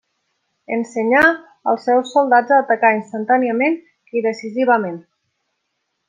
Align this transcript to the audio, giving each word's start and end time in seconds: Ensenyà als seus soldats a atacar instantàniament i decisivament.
Ensenyà 0.75 1.19
als 1.73 1.83
seus 1.89 2.13
soldats 2.15 2.55
a 2.55 2.59
atacar 2.65 2.91
instantàniament 2.99 3.77
i 4.21 4.27
decisivament. 4.31 4.97